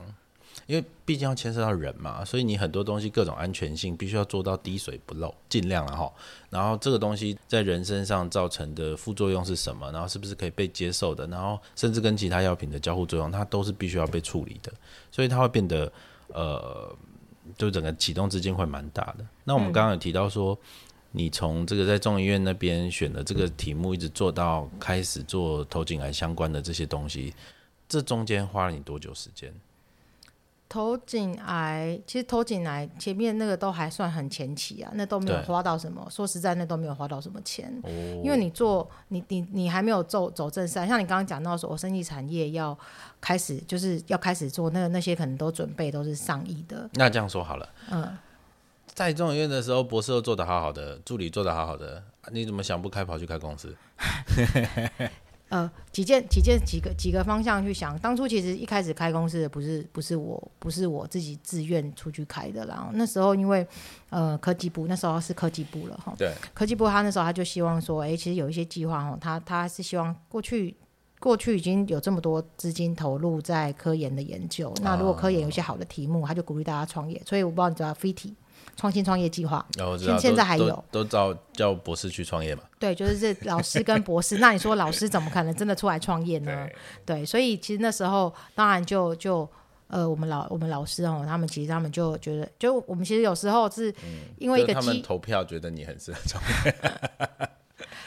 [0.66, 6.12] 因为毕竟要牵涉到人嘛，所以你很多东西各种安全性必须要做到滴水不漏，尽量了哈。
[6.50, 9.90] 然后这个东西在人身上造成的副作用是什么？
[9.92, 11.26] 然后是不是可以被接受的？
[11.28, 14.72] 然后甚至跟其他药品的交互作用，它都是必须要被处理的，
[15.10, 15.92] 所以它会变得
[16.28, 16.94] 呃。
[17.58, 19.26] 就整个启动资金会蛮大的。
[19.44, 20.58] 那我们刚刚有提到说，
[21.10, 27.34] 你从这个在中医院那边选的这个题目，一直做到开始做头颈癌相关的这些东西，
[27.86, 29.52] 这中间花了你多久时间？
[30.68, 36.04] 头颈癌，其实头颈癌前面那个都还算很前期啊，那都没有花到什么。
[36.10, 37.72] 说实在，那都没有花到什么钱。
[37.84, 37.90] 哦、
[38.24, 42.76] 因为你做你你你还没有走走正赛，像你刚刚讲到说，我生技产业要
[43.20, 46.90] 开始就是要开始做，那个那些可能都准备都是上亿的。
[46.94, 48.18] 那这样说好了，嗯，
[48.86, 53.76] 在中医院的时候，博士都做得好好的，助理做得好好的，你怎么想不开跑去开公司？
[55.50, 57.96] 呃，几件几件几个几个方向去想。
[57.98, 63.64] 当初其实一开始开公司的不是不是我不是我自己自愿出去开的，然后那时候因为
[64.10, 70.74] 呃科技部那时候是科技部了哈，对，科技部他那时候他就希望说，哎、欸，其实有一些计划哈，他他是希望过去
[71.20, 77.22] 过去已经有这么多资金投入在科研的研究，那如果科研有一些好的题目，他就鼓励大家创业。
[77.24, 78.34] 所以我不知道你知道 FITI。
[78.76, 79.64] 创新创业计划，
[79.98, 82.62] 现现在还有都招叫博士去创业嘛？
[82.78, 84.38] 对，就是这老师跟博士。
[84.42, 86.66] 那你说老师怎么可能真的出来创业呢？
[87.04, 89.48] 对，对，所以其实那时候当然就就
[89.88, 93.94] 呃，我们老我们老师哦，他们其实他们就觉得，就我们其实有时候是
[94.38, 96.42] 因为一个、嗯、他们投票觉得你很适合创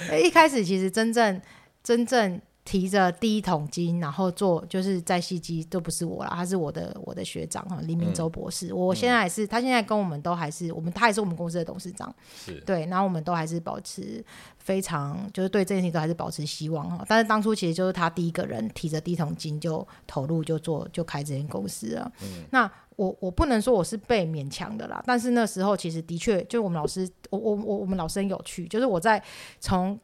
[0.09, 0.21] 业。
[0.23, 1.41] 一开始其实真正
[1.83, 2.41] 真正。
[2.67, 8.67] 提着第一桶金，然后做就是在戏剧都不是我啦，他是我的我的学长哈，黎明洲博士。
[8.67, 12.13] 嗯、我现在也是、嗯、他现在跟我们都还是我们，他也是我们公司的董事长。
[12.35, 14.21] 是对，然后我们都还是保持
[14.57, 17.05] 非常就是对这件事情都还是保持希望哈。
[17.07, 22.11] 但是当初其实就是他第一个人提着第一桶金就投入就做就开这间公司了。
[22.21, 29.23] 嗯、那我我不能说我是被勉强的啦，但是那时候其实的确就我们老师，我我我我们老师很有趣，就是我在
[29.61, 29.97] 从。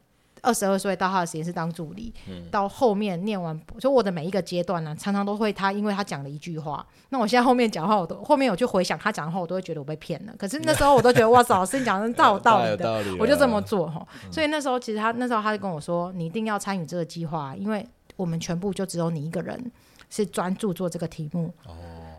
[0.44, 10.34] 二十二岁到他的实验室当助理，嗯、到后面念完，就我的每一个阶段呢、啊，常常都会他，因为他讲了一句话，那我现在后面讲话，我都后面我就回想他讲的话，我都会觉得我被骗了。
[10.38, 14.06] 可是那时候我都觉得哇塞， 老师你讲的太有道理的，我就这么做哈。
[14.24, 19.72] 嗯、所以那时候其实他那时候他就跟我说，你一定要参与这个计划，因为我们全部就只有你一个人
[20.10, 21.52] 是专注做这个题目。
[21.66, 21.74] 哦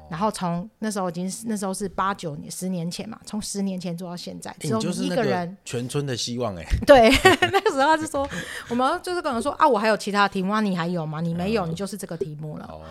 [0.10, 6.64] 然后从那时候已经那时候是八九年十年前嘛，从十年前做到现在，只有你一个人，全村的希望哎。
[6.86, 7.10] 对，
[7.52, 8.28] 那个时候他就说，
[8.70, 11.22] 我们就是跟人说啊，我还有其他题目，啊，你还有吗？
[11.22, 12.66] 你没有，你就是这个题目了。
[12.72, 12.82] 哦，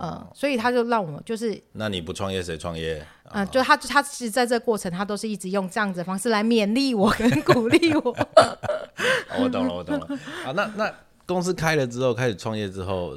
[0.00, 3.06] 嗯，所以他就让我就是，那你不创业谁创业？
[3.30, 8.00] 嗯，就他他其实在这个过程，他都是一直用这样子的方式来勉励我跟鼓励我。
[9.38, 10.06] 我懂了，我懂了。
[10.44, 10.92] 啊，那那
[11.24, 13.16] 公司开了之后，开始创业之后。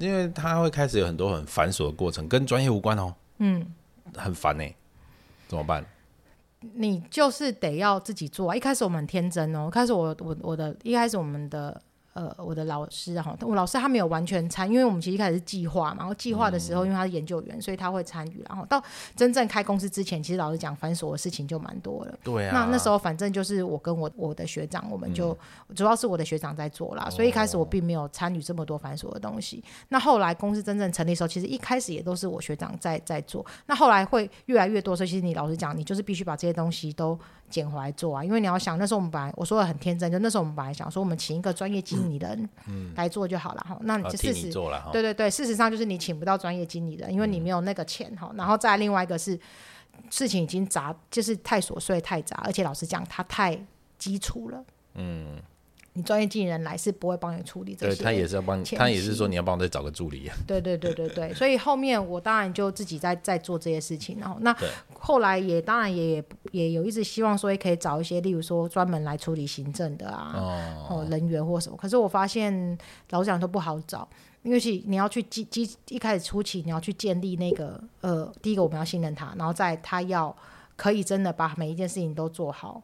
[0.00, 3.14] 因为他会开始有很多很繁琐的过程，跟专业无关哦。
[3.38, 3.66] 嗯，
[4.16, 4.64] 很烦呢，
[5.46, 5.84] 怎么办？
[6.74, 8.56] 你就是得要自己做啊。
[8.56, 11.80] 一开始我们很天真哦，一开始我我我的一开始我们的。
[12.20, 18.44] 呃，我的老师哈，我老师他没有完全参，因为我们其实一开始是计划嘛，然后计划的时候，因为他是研究员，嗯、所以他会参与。
[18.46, 18.82] 然后到
[19.16, 22.18] 真正开公司之前，其实老实讲，繁琐的事情就蛮多了。
[22.22, 22.52] 对啊。
[22.52, 25.32] 那那时候反正就是我跟我我的学长，我们就、
[25.68, 29.64] 嗯、主要是我的学长在做啦，所以一开始我并没有参与这么多繁琐的东西。
[29.64, 33.44] 哦、那后来公司真正成立的时候，其实一开始也都是我学长在在做。
[33.66, 37.18] 那后来会越来越多，所以其实你老实讲，你就是必须把这些东西都。
[37.50, 42.48] 捡回来做啊，因为你要想，那时候我们本来我说的很天真，就那时候我们本来想说，我们请一个专业经理人
[42.94, 43.76] 来做就好了哈。
[43.82, 44.50] 那你就事实
[44.92, 48.28] 对对对，事实上就是你请不到专业经理人，因为你没有那个钱哈。
[48.30, 49.38] 嗯、然后再另外一个是
[50.08, 53.58] 事情已经杂，就是太琐碎太杂，而且老实讲，它太
[53.98, 54.64] 基础了。
[54.94, 55.42] 嗯。
[55.94, 60.36] 你专业经纪人来是不会帮你处理这些，对，他也是要帮，他也是说你要帮我再找个助理啊。
[60.46, 64.56] 对对对对对，所以后面我当然就自己在在做这些事情，然后那
[64.94, 71.76] 后来也当然也也有一直希望说可以找一些，例如说专门来处理行政的啊，哦，人员或什么。
[71.76, 72.78] 可是我发现
[73.10, 74.08] 老实讲都不好找，
[74.42, 80.34] 因为是你要去基基一开始初期你要去建立那个呃，第一个我们要信任他，然后再他要
[80.76, 82.80] 可以真的把每一件事情都做好，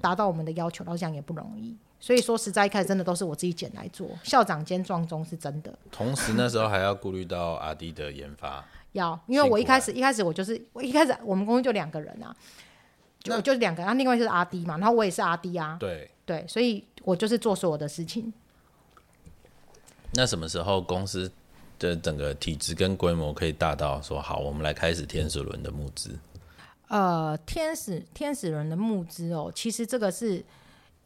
[0.00, 1.76] 达到我们的要求，老实讲也不容易。
[2.00, 5.70] 所以说实在一开始真的都是我自己捡来做，校长兼撞钟是真的。
[5.92, 8.64] 同时那时候还要顾虑到 R&D 的研发。
[8.92, 12.34] 要，因为我一开始一开始我就是我一开始我们公司就两个人啊，
[13.22, 15.76] 就那就两个人，然后另外就是 R&D 嘛，然后我也是 R&D 啊。
[15.78, 18.32] 对对，所以我就是做所有的事情。
[20.14, 21.30] 那什么时候公司
[21.78, 26.18] 的整个体制跟规模可以大到说好，我们来开始天使轮的募资？
[26.88, 30.42] 呃，天使天使轮的募资哦，其实这个是。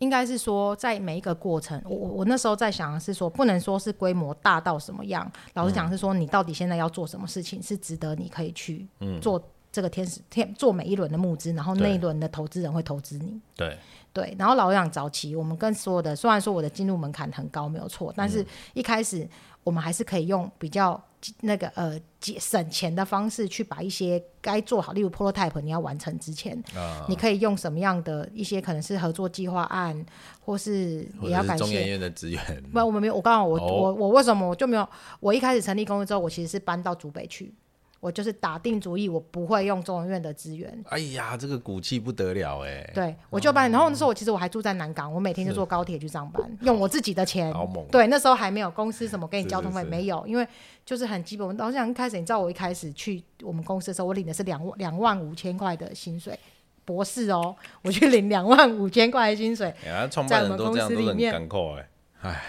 [0.04, 5.28] 应该是说，在每一个过程，我我我那时候在想的是说，不能说是规模大到什么样。
[5.54, 8.86] 老实讲是说，你到底现在要做什么事情是值得你可以去
[9.22, 13.40] 做这个天使天做每一轮的募资，然后那一轮的投资人会投资你。
[13.56, 13.78] 对
[14.12, 19.26] 对，然后老实讲早期我们跟所有的，虽然说我的进入门槛很高没有错，但是一开始
[19.64, 21.02] 我们还是可以用比较。
[21.40, 30.04] 那个呃，节省钱的方式去把一些该做好，例如 prototype，你要完成之前，啊、你可以用什么样的一些可能是合作计划案，
[30.40, 32.62] 或是也要感谢中研院的资源。
[32.72, 33.14] 不，我们没有。
[33.14, 34.88] 我刚好我，哦、我我为什么我就没有？
[35.20, 37.54] 我一开始成立公司之后，我其实是搬到竹北去。
[38.04, 40.84] 我就是打定主意，我不会用中研院的资源。
[40.90, 42.90] 哎呀，这个骨气不得了哎！
[42.94, 43.70] 对，我就办。
[43.70, 47.50] 然后那时候我其实我还住在南港，我每天就坐高铁去上班，用我自己的钱。
[47.54, 47.82] 好猛！
[47.86, 50.46] 对，那时候还没有公司什么给你交通费，没有，因为
[50.84, 51.48] 就是很基本。
[51.48, 56.38] 我好像一开始，你知道我一开始去我们公司的时候，我领的是两万两万五千块的薪水。
[56.84, 59.74] 博士哦，我去领两万五千块的薪水，
[60.28, 61.88] 在我们公司里面，哎，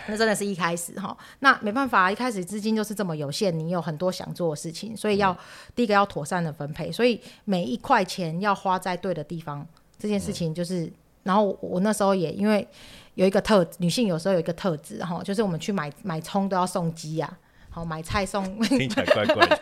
[0.07, 5.38] 那真的是一开始哈，那没办法，一开始资金就是这么有限，你有很多想做的事情，所以要、嗯、
[5.76, 9.67] 第一个要妥善的分配，所以每一块钱要花在对的地方，
[9.97, 12.67] 这件事情就是，嗯、然后我，我那时候也因为
[13.15, 17.44] 有一个特女性有时候有一个特质哈，就是我们去买买葱都要送鸡呀、啊。
[17.76, 19.59] 好，买菜送， 听起来怪怪的，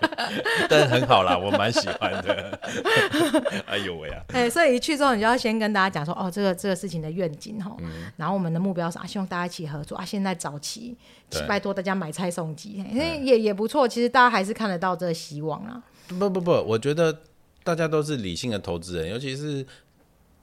[0.70, 2.60] 但是很好啦，我蛮喜欢的。
[3.66, 4.22] 哎呦喂啊！
[4.28, 10.06] 哎、欸，所以一去之后，你就要先跟大家讲说，哦，这个这个事情的愿景哈，嗯、然后我们的目标是啊，希望大家一起合作啊。
[10.06, 10.96] 现在早期，
[11.28, 13.88] 对拜托大家买菜送机，因为也也不错。
[13.88, 15.82] 其实大家还是看得到这个希望啊。
[16.08, 17.18] 不不不，我觉得
[17.64, 19.66] 大家都是理性的投资人，尤其是。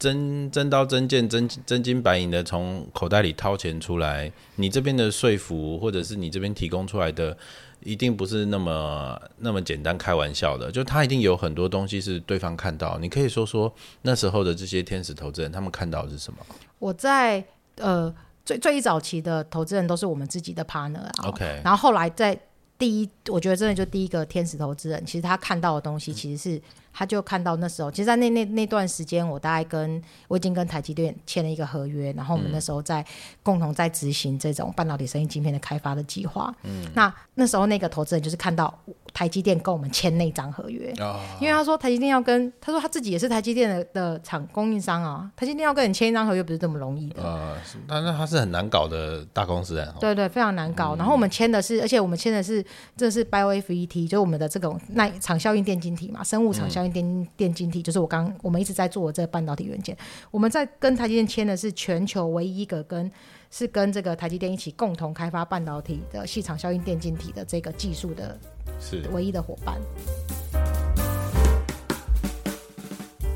[0.01, 7.37] 真真刀真剑真真金白银的从口袋里掏钱出来，你这边的说服或者是你这边提供出来的，
[7.85, 12.97] 一定不是那么那么简单开玩笑的，就他一定有很多东西是对方看到。
[12.99, 13.71] 你可以说说
[14.01, 16.39] 那时候的这些天使投资人，他们看到的是什么？
[16.79, 17.45] 我在
[17.77, 22.35] 呃最最早期的投资人都是我们自己的 partner 啊，OK，然后后来在
[22.79, 26.63] 第一，我觉得真的就第一个天使投资人，其实他看到的东西其实是。
[26.93, 33.05] 他就看到那时候，其实，在那那那段时间，我大概跟我已经跟台积电签了一个合约，然后我们那时候在
[33.43, 36.55] 共同在执行这种半导体生意晶片的开发的计划。
[36.65, 38.73] 嗯，那那时候那个投资人就是看到
[39.13, 47.23] 台积电跟我们签那张合约，哦，因为他说台积电要跟他说他自己也是台积电的的厂供应商啊，台积电要跟你签一张合约不是这么容易的。
[47.23, 49.95] 呃，但那他是很难搞的大公司啊。
[50.01, 50.95] 对对，非常难搞。
[50.97, 52.65] 然后我们签的是，而且我们签的是
[52.97, 59.97] 这是 BioFET，就是我们的这种耐场效应电晶体嘛，生物场效应电电晶体，就是我刚我们一直在做的这个半导体元件。
[60.31, 63.11] 我们在跟台积电签的是全球唯一一个跟
[63.51, 68.39] 是跟这个台积电一起共同开发半导体的细场效应电晶体的这个技术的。
[68.81, 69.79] 是唯一的伙伴。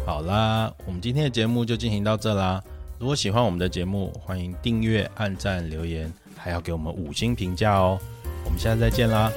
[0.07, 2.63] 好啦，我们今天的节目就进行到这啦。
[2.99, 7.99] 如果喜欢我们的节目，欢迎订阅、按赞、留言，还要给我们五星评价哦。
[8.45, 9.31] 我们下次再见啦。